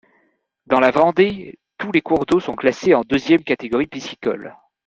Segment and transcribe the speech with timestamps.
[0.65, 4.57] Dans la Vendée, tous les cours d'eau sont classés en deuxième catégorie piscicole.